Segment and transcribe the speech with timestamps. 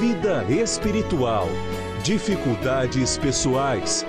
[0.00, 1.46] vida espiritual,
[2.02, 4.06] dificuldades pessoais,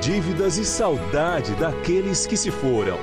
[0.00, 2.96] dívidas e saudade daqueles que se foram.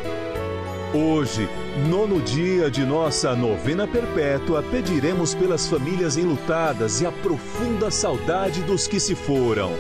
[0.94, 1.48] Hoje,
[1.90, 8.88] nono dia de nossa novena perpétua, pediremos pelas famílias enlutadas e a profunda saudade dos
[8.88, 9.72] que se foram.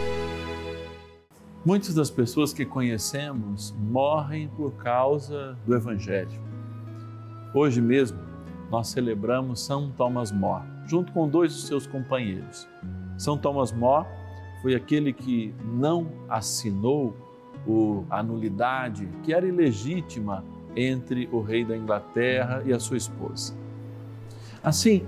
[1.66, 6.39] Muitas das pessoas que conhecemos morrem por causa do Evangelho.
[7.53, 8.19] Hoje mesmo,
[8.69, 12.67] nós celebramos São Thomas More, junto com dois dos seus companheiros.
[13.17, 14.08] São Thomas More
[14.61, 17.16] foi aquele que não assinou
[18.09, 20.44] a nulidade que era ilegítima
[20.75, 23.56] entre o rei da Inglaterra e a sua esposa.
[24.63, 25.06] Assim,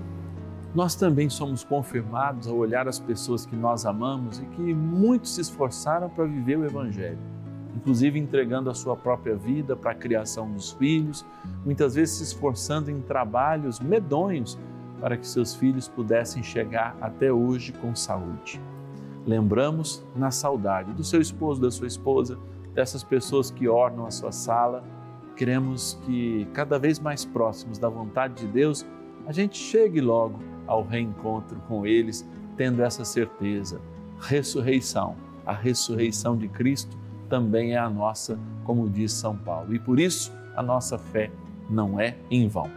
[0.74, 5.40] nós também somos confirmados ao olhar as pessoas que nós amamos e que muito se
[5.40, 7.18] esforçaram para viver o Evangelho,
[7.76, 11.24] inclusive entregando a sua própria vida para a criação dos filhos,
[11.64, 14.58] muitas vezes se esforçando em trabalhos medonhos
[15.00, 18.60] para que seus filhos pudessem chegar até hoje com saúde.
[19.26, 22.38] Lembramos na saudade do seu esposo, da sua esposa,
[22.74, 24.82] dessas pessoas que ornam a sua sala.
[25.36, 28.86] Queremos que cada vez mais próximos da vontade de Deus,
[29.26, 32.26] a gente chegue logo ao reencontro com eles,
[32.56, 33.80] tendo essa certeza.
[34.20, 35.14] Ressurreição,
[35.44, 36.96] a ressurreição de Cristo
[37.28, 39.74] também é a nossa, como diz São Paulo.
[39.74, 41.30] E por isso a nossa fé
[41.68, 42.70] não é em vão.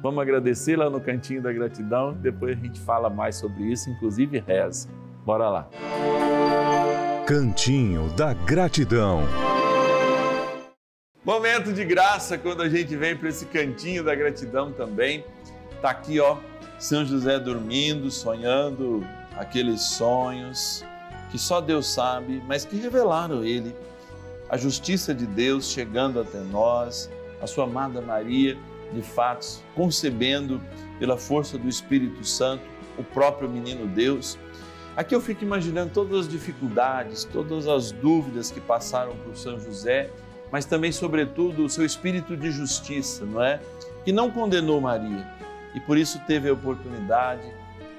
[0.00, 4.38] Vamos agradecer lá no cantinho da gratidão, depois a gente fala mais sobre isso, inclusive
[4.38, 4.88] reza.
[5.26, 5.68] Bora lá.
[7.26, 9.22] Cantinho da Gratidão.
[11.24, 15.24] Momento de graça quando a gente vem para esse cantinho da gratidão também.
[15.82, 16.36] Tá aqui, ó,
[16.78, 19.04] São José dormindo, sonhando
[19.36, 20.84] aqueles sonhos
[21.30, 23.74] que só Deus sabe, mas que revelaram ele.
[24.48, 27.10] A justiça de Deus chegando até nós,
[27.42, 28.56] a sua amada Maria,
[28.92, 30.60] de fato, concebendo
[30.98, 32.62] pela força do Espírito Santo
[32.96, 34.38] o próprio menino Deus.
[34.96, 40.10] Aqui eu fico imaginando todas as dificuldades, todas as dúvidas que passaram por São José,
[40.50, 43.60] mas também, sobretudo, o seu espírito de justiça, não é?
[44.04, 45.38] Que não condenou Maria
[45.74, 47.42] e por isso teve a oportunidade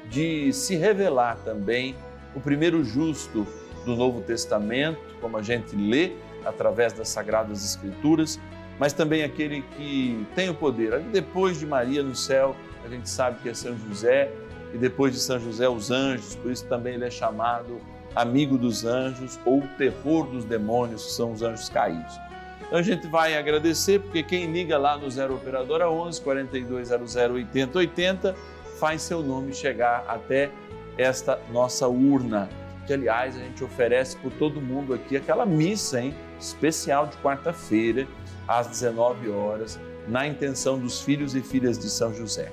[0.09, 1.95] de se revelar também
[2.35, 3.47] o primeiro justo
[3.85, 6.13] do Novo Testamento, como a gente lê
[6.45, 8.39] através das Sagradas Escrituras,
[8.79, 10.99] mas também aquele que tem o poder.
[11.11, 14.31] Depois de Maria no céu, a gente sabe que é São José,
[14.73, 17.79] e depois de São José, os anjos, por isso também ele é chamado
[18.15, 22.19] amigo dos anjos ou terror dos demônios, que são os anjos caídos.
[22.61, 28.35] Então a gente vai agradecer, porque quem liga lá no Zero Operadora 11 4200 8080
[28.79, 30.51] faz seu nome chegar até
[30.97, 32.47] esta nossa urna,
[32.85, 38.07] que aliás a gente oferece por todo mundo aqui aquela missa, hein, especial de quarta-feira,
[38.49, 42.51] às 19 horas, na intenção dos filhos e filhas de São José.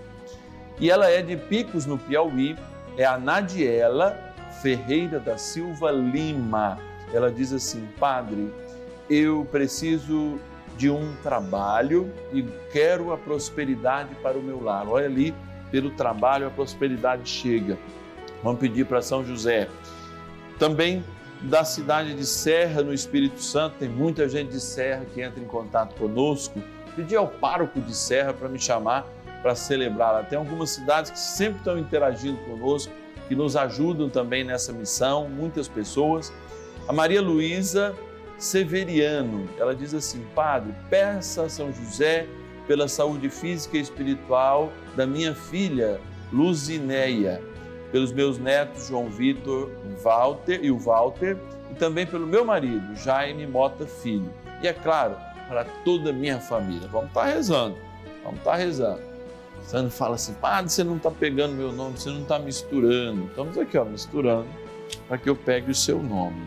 [0.78, 2.54] E ela é de Picos, no Piauí,
[2.98, 4.14] é a Nadiela
[4.60, 6.78] Ferreira da Silva Lima.
[7.14, 8.52] Ela diz assim: Padre,
[9.08, 10.38] eu preciso
[10.76, 14.86] de um trabalho e quero a prosperidade para o meu lar.
[14.86, 15.34] Olha ali,
[15.70, 17.78] pelo trabalho a prosperidade chega.
[18.42, 19.66] Vamos pedir para São José.
[20.58, 21.02] Também
[21.46, 25.46] da cidade de Serra, no Espírito Santo, tem muita gente de Serra que entra em
[25.46, 26.60] contato conosco.
[26.94, 29.06] Pedi ao pároco de Serra para me chamar
[29.42, 30.28] para celebrar.
[30.28, 32.92] Tem algumas cidades que sempre estão interagindo conosco,
[33.28, 36.32] que nos ajudam também nessa missão, muitas pessoas.
[36.88, 37.94] A Maria Luísa
[38.38, 42.26] Severiano, ela diz assim: Padre, peça a São José
[42.66, 46.00] pela saúde física e espiritual da minha filha
[46.32, 47.40] Luzinéia,
[47.92, 49.70] pelos meus netos João Vitor,
[50.02, 51.36] Walter e o Walter,
[51.70, 54.32] e também pelo meu marido Jaime Mota Filho.
[54.62, 55.16] E é claro,
[55.48, 56.88] para toda a minha família.
[56.88, 57.76] Vamos estar rezando,
[58.22, 59.02] vamos estar rezando.
[59.62, 63.26] Você fala assim, padre, você não está pegando meu nome, você não está misturando.
[63.26, 64.46] Estamos aqui, ó, misturando,
[65.08, 66.40] para que eu pegue o seu nome.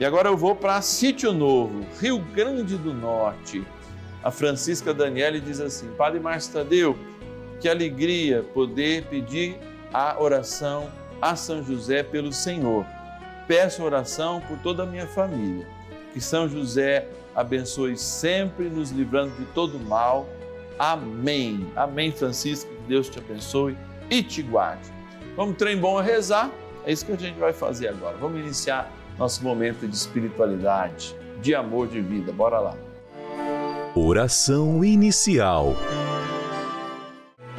[0.00, 3.62] E agora eu vou para Sítio Novo, Rio Grande do Norte.
[4.24, 6.96] A Francisca Daniele diz assim: Padre Márcio Tadeu,
[7.60, 9.58] que alegria poder pedir
[9.92, 10.90] a oração
[11.20, 12.84] a São José pelo Senhor.
[13.46, 15.66] Peço oração por toda a minha família.
[16.12, 20.26] Que São José abençoe sempre, nos livrando de todo mal.
[20.78, 21.70] Amém.
[21.76, 22.68] Amém, Francisco.
[22.68, 23.76] Que Deus te abençoe
[24.10, 24.92] e te guarde.
[25.36, 26.50] Vamos, trem bom a rezar?
[26.84, 28.16] É isso que a gente vai fazer agora.
[28.16, 32.32] Vamos iniciar nosso momento de espiritualidade, de amor de vida.
[32.32, 32.74] Bora lá.
[33.94, 35.76] Oração inicial.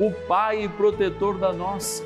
[0.00, 2.02] o Pai protetor da nossa,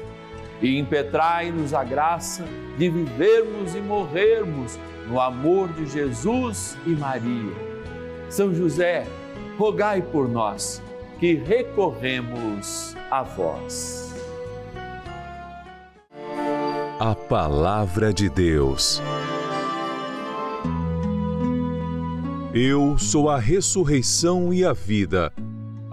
[0.60, 2.44] e impetrai-nos a graça
[2.76, 7.54] de vivermos e morrermos no amor de Jesus e Maria.
[8.28, 9.06] São José,
[9.56, 10.82] rogai por nós
[11.20, 14.14] que recorremos a vós.
[16.98, 19.02] A Palavra de Deus.
[22.52, 25.32] Eu sou a ressurreição e a vida.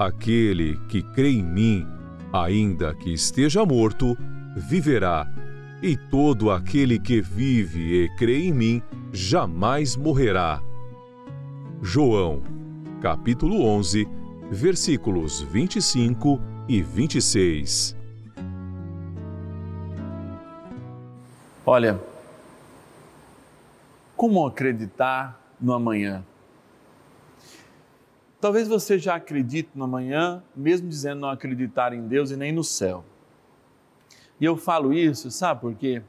[0.02, 1.88] Aquele que crê em mim,
[2.34, 4.18] ainda que esteja morto,
[4.58, 5.32] viverá.
[5.80, 8.82] E todo aquele que vive e crê em mim,
[9.14, 10.60] jamais morrerá.
[11.84, 12.42] João,
[13.00, 14.08] capítulo 11,
[14.50, 17.96] versículos 25 e 26.
[21.64, 22.02] Olha,
[24.18, 26.26] como acreditar no amanhã?
[28.42, 32.64] Talvez você já acredite no amanhã, mesmo dizendo não acreditar em Deus e nem no
[32.64, 33.06] céu.
[34.40, 36.02] E eu falo isso, sabe por quê?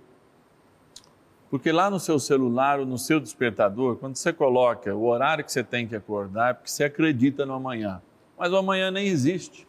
[1.50, 5.52] Porque lá no seu celular ou no seu despertador, quando você coloca o horário que
[5.52, 8.00] você tem que acordar, é porque você acredita no amanhã.
[8.38, 9.68] Mas o amanhã nem existe.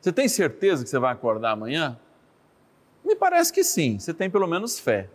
[0.00, 2.00] Você tem certeza que você vai acordar amanhã?
[3.04, 5.10] Me parece que sim, você tem pelo menos fé.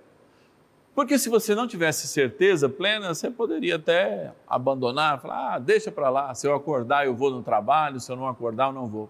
[0.97, 6.09] Porque se você não tivesse certeza plena, você poderia até abandonar, falar, ah, deixa para
[6.09, 9.07] lá, se eu acordar eu vou no trabalho, se eu não acordar eu não vou.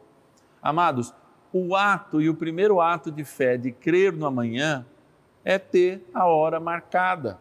[0.61, 1.13] Amados,
[1.53, 4.85] o ato e o primeiro ato de fé de crer no amanhã
[5.45, 7.39] é ter a hora marcada.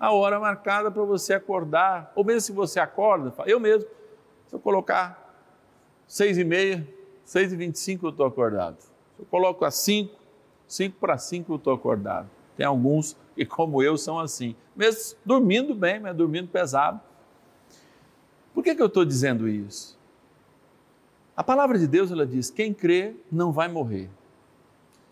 [0.00, 3.86] A hora marcada para você acordar, ou mesmo se você acorda, eu mesmo,
[4.46, 5.36] se eu colocar
[6.06, 6.88] seis e meia,
[7.22, 8.80] seis e vinte e cinco eu estou acordado.
[8.80, 10.14] Se eu coloco às cinco,
[10.66, 12.30] cinco para cinco eu estou acordado.
[12.56, 17.00] Tem alguns e como eu são assim, mesmo dormindo bem, mas dormindo pesado.
[18.54, 19.98] Por que, que eu estou dizendo isso?
[21.36, 24.08] A palavra de Deus ela diz: quem crê não vai morrer.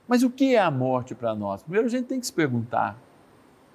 [0.08, 1.62] Mas o que é a morte para nós?
[1.62, 2.98] Primeiro a gente tem que se perguntar: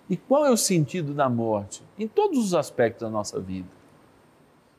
[0.09, 3.67] e qual é o sentido da morte em todos os aspectos da nossa vida?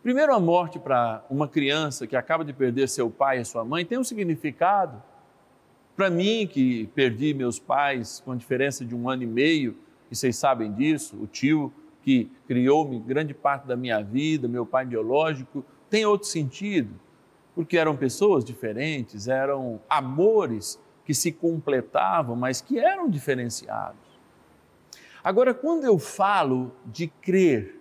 [0.02, 3.84] Primeiro, a morte para uma criança que acaba de perder seu pai e sua mãe
[3.84, 5.00] tem um significado.
[6.00, 9.76] Para mim, que perdi meus pais com a diferença de um ano e meio,
[10.11, 11.71] e vocês sabem disso, o tio
[12.02, 16.99] que criou-me grande parte da minha vida, meu pai biológico, tem outro sentido,
[17.54, 24.00] porque eram pessoas diferentes, eram amores que se completavam, mas que eram diferenciados.
[25.23, 27.78] Agora, quando eu falo de crer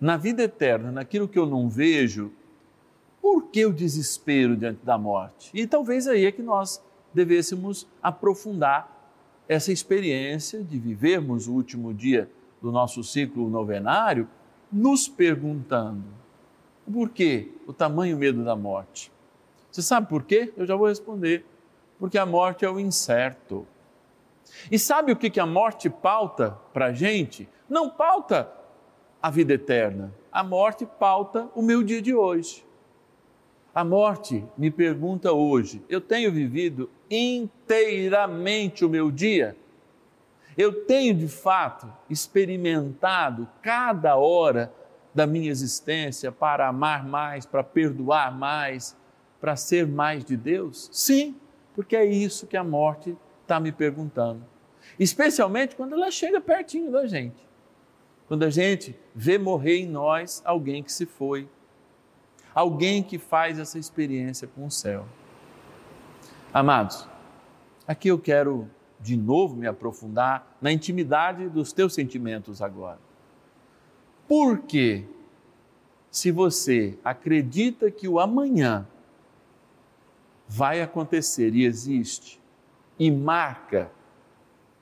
[0.00, 2.32] na vida eterna, naquilo que eu não vejo,
[3.20, 5.50] por que o desespero diante da morte?
[5.52, 8.96] E talvez aí é que nós devêssemos aprofundar
[9.48, 14.28] essa experiência de vivermos o último dia do nosso ciclo novenário,
[14.70, 16.04] nos perguntando:
[16.92, 19.12] por que o tamanho medo da morte?
[19.70, 20.52] Você sabe por quê?
[20.56, 21.44] Eu já vou responder.
[21.98, 23.66] Porque a morte é o incerto.
[24.70, 27.48] E sabe o que a morte pauta para a gente?
[27.68, 28.50] Não pauta
[29.20, 30.14] a vida eterna.
[30.32, 32.64] A morte pauta o meu dia de hoje.
[33.78, 39.56] A morte me pergunta hoje: eu tenho vivido inteiramente o meu dia?
[40.56, 44.74] Eu tenho de fato experimentado cada hora
[45.14, 48.96] da minha existência para amar mais, para perdoar mais,
[49.40, 50.90] para ser mais de Deus?
[50.90, 51.36] Sim,
[51.72, 54.44] porque é isso que a morte está me perguntando.
[54.98, 57.46] Especialmente quando ela chega pertinho da gente
[58.28, 61.48] quando a gente vê morrer em nós alguém que se foi,
[62.58, 65.04] alguém que faz essa experiência com o céu.
[66.52, 67.06] Amados,
[67.86, 72.98] aqui eu quero de novo me aprofundar na intimidade dos teus sentimentos agora.
[74.26, 75.04] Porque
[76.10, 78.84] se você acredita que o amanhã
[80.48, 82.40] vai acontecer e existe
[82.98, 83.88] e marca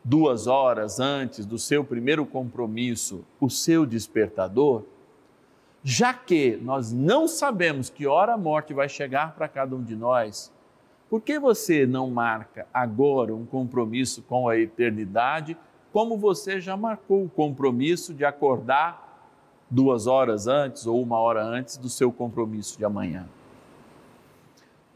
[0.02, 4.82] duas horas antes do seu primeiro compromisso, o seu despertador,
[5.88, 9.94] já que nós não sabemos que hora a morte vai chegar para cada um de
[9.94, 10.52] nós,
[11.08, 15.56] por que você não marca agora um compromisso com a eternidade,
[15.92, 19.30] como você já marcou o compromisso de acordar
[19.70, 23.28] duas horas antes ou uma hora antes do seu compromisso de amanhã?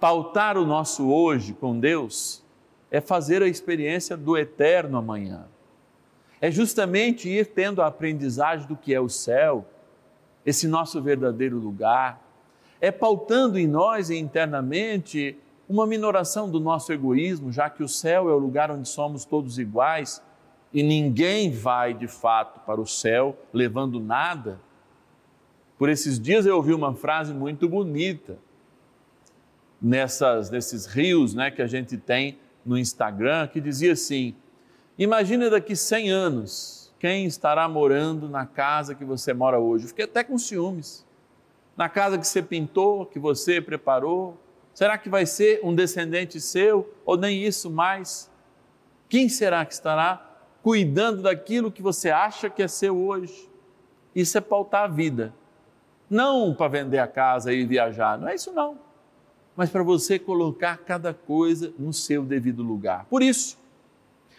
[0.00, 2.42] Pautar o nosso hoje com Deus
[2.90, 5.46] é fazer a experiência do eterno amanhã.
[6.40, 9.64] É justamente ir tendo a aprendizagem do que é o céu,
[10.44, 12.20] esse nosso verdadeiro lugar.
[12.80, 15.36] É pautando em nós e internamente
[15.68, 19.58] uma minoração do nosso egoísmo, já que o céu é o lugar onde somos todos
[19.58, 20.22] iguais
[20.72, 24.60] e ninguém vai de fato para o céu levando nada.
[25.78, 28.38] Por esses dias eu ouvi uma frase muito bonita
[29.80, 34.34] nessas, nesses rios né, que a gente tem no Instagram que dizia assim:
[34.98, 39.84] Imagina daqui 100 anos quem estará morando na casa que você mora hoje.
[39.84, 41.04] Eu fiquei até com ciúmes.
[41.76, 44.38] Na casa que você pintou, que você preparou.
[44.72, 48.30] Será que vai ser um descendente seu ou nem isso mais?
[49.08, 50.24] Quem será que estará
[50.62, 53.50] cuidando daquilo que você acha que é seu hoje?
[54.14, 55.34] Isso é pautar a vida.
[56.08, 58.90] Não para vender a casa e viajar, não é isso não
[59.60, 63.04] mas para você colocar cada coisa no seu devido lugar.
[63.10, 63.58] Por isso,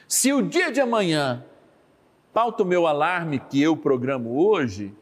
[0.08, 1.46] se o dia de amanhã
[2.34, 4.94] pauta o meu alarme que eu programo hoje,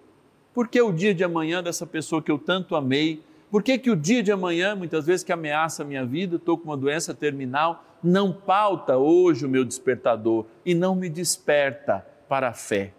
[0.54, 3.24] por que o dia de amanhã dessa pessoa que eu tanto amei?
[3.50, 6.58] Por que, que o dia de amanhã, muitas vezes que ameaça a minha vida, estou
[6.58, 12.50] com uma doença terminal, não pauta hoje o meu despertador e não me desperta para
[12.50, 12.94] a fé?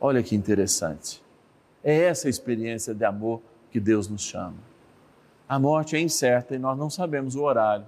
[0.00, 1.22] Olha que interessante.
[1.82, 4.56] É essa experiência de amor que Deus nos chama.
[5.48, 7.86] A morte é incerta e nós não sabemos o horário.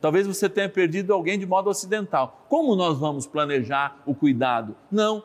[0.00, 2.46] Talvez você tenha perdido alguém de modo acidental.
[2.48, 4.74] Como nós vamos planejar o cuidado?
[4.90, 5.22] Não,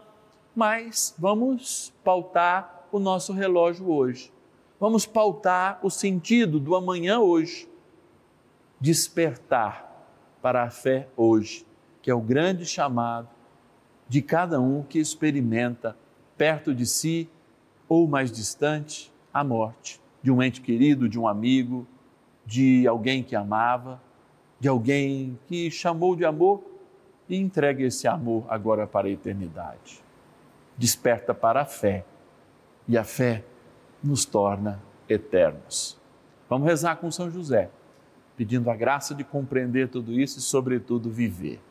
[0.55, 4.31] mas vamos pautar o nosso relógio hoje.
[4.79, 7.69] Vamos pautar o sentido do amanhã hoje.
[8.79, 9.85] Despertar
[10.41, 11.65] para a fé hoje,
[12.01, 13.29] que é o grande chamado
[14.07, 15.97] de cada um que experimenta
[16.37, 17.29] perto de si
[17.87, 21.87] ou mais distante a morte de um ente querido, de um amigo,
[22.45, 24.01] de alguém que amava,
[24.65, 26.59] de alguém que chamou de amor
[27.29, 30.03] e entrega esse amor agora para a eternidade.
[30.75, 32.03] Desperta para a fé
[32.87, 33.43] e a fé
[34.03, 35.99] nos torna eternos.
[36.49, 37.69] Vamos rezar com São José,
[38.35, 41.61] pedindo a graça de compreender tudo isso e, sobretudo, viver.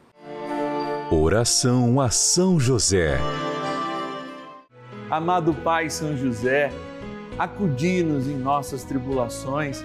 [1.10, 3.18] Oração a São José.
[5.10, 6.70] Amado Pai São José,
[7.36, 9.84] acudi-nos em nossas tribulações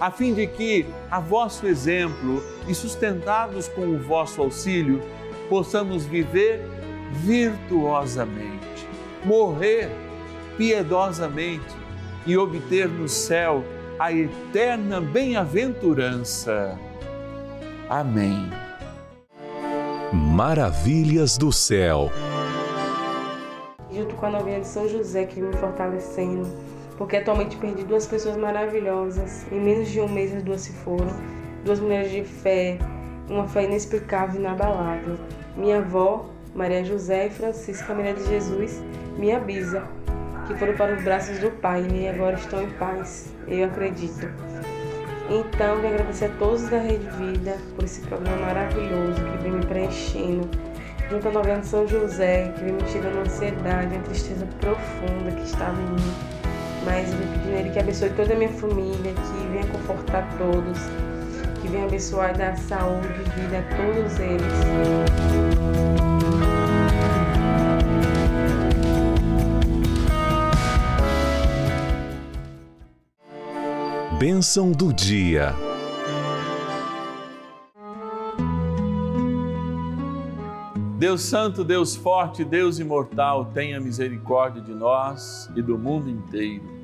[0.00, 5.02] a fim de que, a vosso exemplo e sustentados com o vosso auxílio,
[5.48, 6.60] possamos viver
[7.12, 8.88] virtuosamente,
[9.24, 9.90] morrer
[10.56, 11.74] piedosamente
[12.26, 13.64] e obter no céu
[13.98, 16.78] a eterna bem-aventurança.
[17.88, 18.50] Amém.
[20.12, 22.10] Maravilhas do céu.
[23.90, 26.46] Junto com a novinha de São José que vem me fortalecendo,
[26.96, 29.46] porque atualmente perdi duas pessoas maravilhosas.
[29.52, 31.14] Em menos de um mês as duas se foram.
[31.64, 32.78] Duas mulheres de fé,
[33.28, 35.16] uma fé inexplicável e inabalável.
[35.56, 38.82] Minha avó, Maria José e Francisca Maria de Jesus,
[39.18, 39.82] minha bisa,
[40.46, 44.28] que foram para os braços do Pai e agora estão em paz, eu acredito.
[45.28, 49.66] Então, eu agradecer a todos da Rede Vida por esse programa maravilhoso que vem me
[49.66, 50.48] preenchendo,
[51.10, 55.42] junto à novena São José, que vem me tirando a ansiedade, a tristeza profunda que
[55.42, 56.35] estava em mim.
[56.86, 60.78] Mas eu pedindo Ele que abençoe toda a minha família, que venha confortar todos,
[61.60, 64.46] que venha abençoar e dar saúde e vida a todos eles.
[74.20, 75.52] Bênção do dia.
[80.96, 86.75] Deus Santo, Deus Forte, Deus Imortal, tenha misericórdia de nós e do mundo inteiro.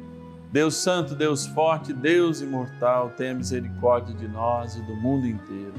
[0.53, 5.73] Deus Santo, Deus Forte, Deus Imortal, tenha misericórdia de nós e do mundo inteiro.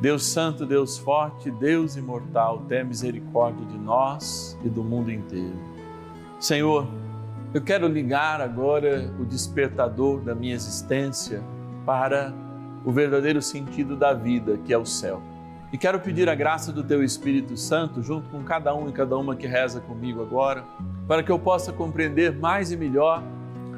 [0.00, 5.58] Deus Santo, Deus Forte, Deus Imortal, tenha misericórdia de nós e do mundo inteiro.
[6.40, 6.88] Senhor,
[7.52, 11.42] eu quero ligar agora o despertador da minha existência
[11.84, 12.32] para
[12.82, 15.20] o verdadeiro sentido da vida, que é o céu.
[15.70, 19.18] E quero pedir a graça do Teu Espírito Santo, junto com cada um e cada
[19.18, 20.64] uma que reza comigo agora,
[21.06, 23.22] para que eu possa compreender mais e melhor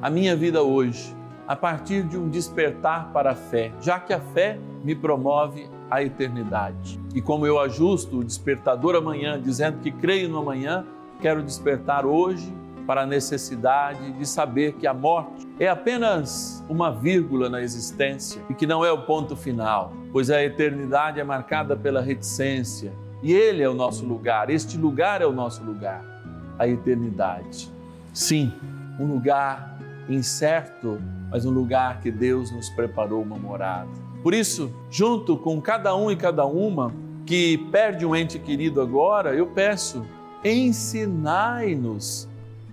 [0.00, 1.14] a minha vida hoje,
[1.46, 6.02] a partir de um despertar para a fé, já que a fé me promove a
[6.02, 7.00] eternidade.
[7.14, 10.84] E como eu ajusto o despertador amanhã, dizendo que creio no amanhã,
[11.20, 12.52] quero despertar hoje
[12.86, 18.54] para a necessidade de saber que a morte é apenas uma vírgula na existência e
[18.54, 23.62] que não é o ponto final, pois a eternidade é marcada pela reticência e Ele
[23.62, 26.04] é o nosso lugar, este lugar é o nosso lugar,
[26.58, 27.72] a eternidade.
[28.12, 28.52] Sim,
[29.00, 29.75] um lugar
[30.08, 33.90] incerto, mas um lugar que Deus nos preparou uma morada.
[34.22, 36.92] Por isso, junto com cada um e cada uma
[37.24, 40.04] que perde um ente querido agora, eu peço,
[40.44, 42.28] ensinai-nos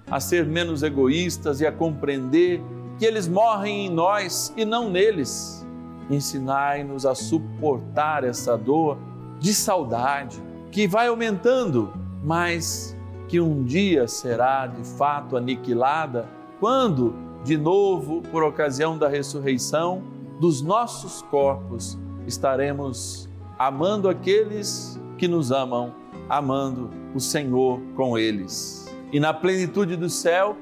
[0.10, 2.62] a ser menos egoístas e a compreender
[3.00, 5.66] que eles morrem em nós e não neles.
[6.10, 8.98] Ensinai-nos a suportar essa dor
[9.40, 10.42] de saudade
[10.72, 11.94] que vai aumentando,
[12.24, 12.96] mas
[13.28, 16.28] que um dia será de fato aniquilada
[16.64, 20.02] quando, de novo, por ocasião da ressurreição
[20.40, 23.28] dos nossos corpos, estaremos
[23.60, 25.94] amando aqueles que nos amam,
[26.30, 30.56] amando o Senhor com eles e na plenitude do céu,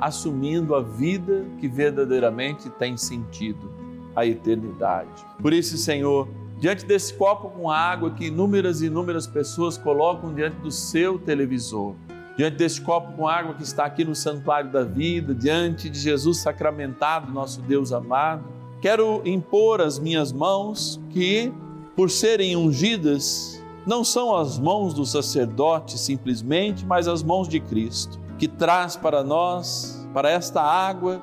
[0.00, 3.68] assumindo a vida que verdadeiramente tem sentido,
[4.14, 5.26] a eternidade.
[5.42, 6.28] Por isso, Senhor,
[6.60, 11.96] diante desse copo com água que inúmeras e inúmeras pessoas colocam diante do seu televisor,
[12.38, 16.38] diante desse copo com água que está aqui no santuário da vida, diante de Jesus
[16.38, 18.44] sacramentado, nosso Deus amado,
[18.80, 21.52] quero impor as minhas mãos que,
[21.96, 28.20] por serem ungidas, não são as mãos do sacerdote simplesmente, mas as mãos de Cristo,
[28.38, 31.20] que traz para nós, para esta água,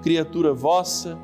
[0.00, 1.18] criatura vossa,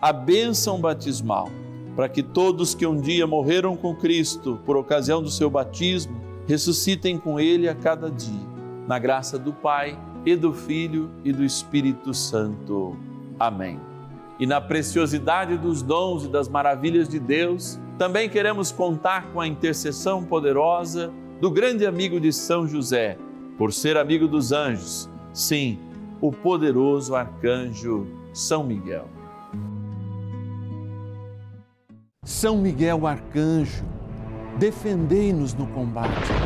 [0.00, 1.48] a bênção batismal,
[1.96, 6.14] para que todos que um dia morreram com Cristo por ocasião do seu batismo,
[6.46, 8.45] ressuscitem com Ele a cada dia,
[8.86, 12.96] na graça do Pai e do Filho e do Espírito Santo.
[13.38, 13.80] Amém.
[14.38, 19.46] E na preciosidade dos dons e das maravilhas de Deus, também queremos contar com a
[19.46, 23.16] intercessão poderosa do grande amigo de São José,
[23.56, 25.78] por ser amigo dos anjos, sim,
[26.20, 29.08] o poderoso arcanjo São Miguel.
[32.22, 33.84] São Miguel arcanjo,
[34.58, 36.45] defendei-nos no combate.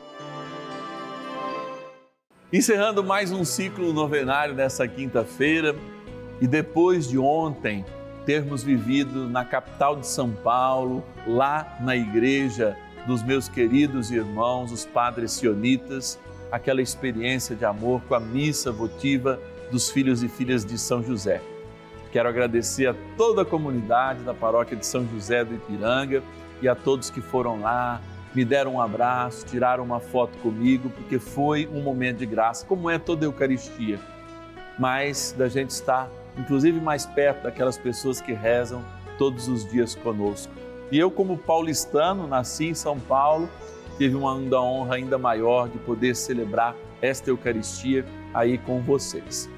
[2.53, 5.73] Encerrando mais um ciclo novenário nessa quinta-feira
[6.41, 7.85] e depois de ontem
[8.25, 12.75] termos vivido na capital de São Paulo, lá na igreja
[13.07, 16.19] dos meus queridos irmãos, os padres sionitas,
[16.51, 19.39] aquela experiência de amor com a missa votiva
[19.71, 21.41] dos filhos e filhas de São José.
[22.11, 26.21] Quero agradecer a toda a comunidade da paróquia de São José do Ipiranga
[26.61, 28.01] e a todos que foram lá,
[28.33, 32.89] me deram um abraço, tiraram uma foto comigo, porque foi um momento de graça, como
[32.89, 33.99] é toda a Eucaristia.
[34.79, 38.83] Mas da gente estar inclusive mais perto daquelas pessoas que rezam
[39.17, 40.51] todos os dias conosco.
[40.91, 43.49] E eu, como paulistano, nasci em São Paulo,
[43.97, 49.49] tive uma honra ainda maior de poder celebrar esta Eucaristia aí com vocês.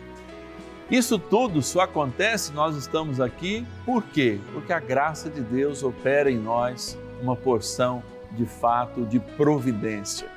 [0.91, 4.39] Isso tudo só acontece, nós estamos aqui, por quê?
[4.51, 8.03] Porque a graça de Deus opera em nós uma porção
[8.35, 10.27] de fato de providência.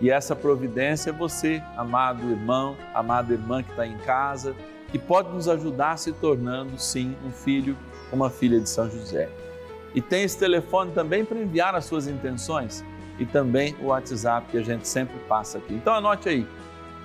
[0.00, 4.54] E essa providência é você, amado irmão, amada irmã que está em casa,
[4.90, 7.76] que pode nos ajudar se tornando, sim, um filho,
[8.12, 9.28] uma filha de São José.
[9.94, 12.84] E tem esse telefone também para enviar as suas intenções
[13.18, 15.74] e também o WhatsApp que a gente sempre passa aqui.
[15.74, 16.46] Então anote aí,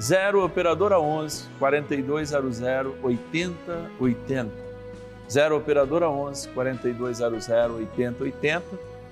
[0.02, 2.62] 0 operadora 11 4200
[3.04, 4.70] 8080.
[5.30, 8.64] 0 operadora 11 4200 8080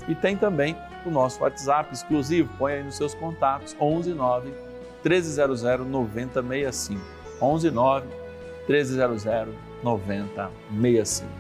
[0.08, 0.76] e tem também
[1.08, 4.54] o nosso WhatsApp exclusivo, põe aí nos seus contatos 11 9
[5.04, 7.02] 1300 9065.
[7.42, 8.08] 11 9
[8.68, 9.24] 1300
[9.84, 11.32] 9065.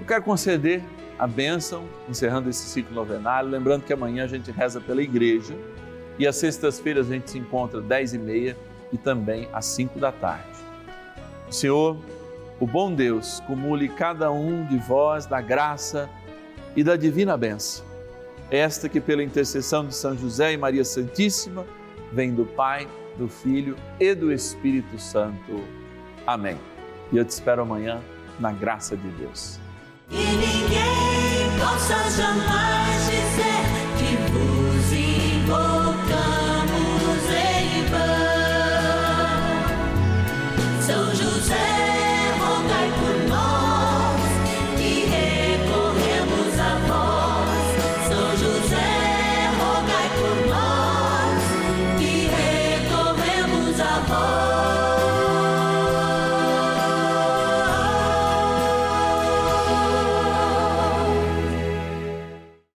[0.00, 0.82] Eu quero conceder
[1.18, 5.54] a bênção, encerrando esse ciclo novenário, lembrando que amanhã a gente reza pela igreja
[6.18, 8.14] e às sextas-feiras a gente se encontra às 10
[8.92, 10.48] e também às 5 da tarde.
[11.50, 11.96] Senhor,
[12.60, 16.08] o bom Deus, cumule cada um de vós da graça
[16.76, 17.84] e da divina bênção.
[18.50, 21.66] Esta que pela intercessão de São José e Maria Santíssima
[22.12, 25.64] vem do Pai, do Filho e do Espírito Santo.
[26.26, 26.56] Amém.
[27.12, 28.00] E eu te espero amanhã
[28.38, 29.58] na graça de Deus.